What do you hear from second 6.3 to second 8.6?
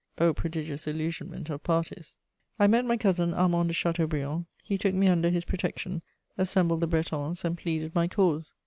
assembled the Bretons and pleaded my cause.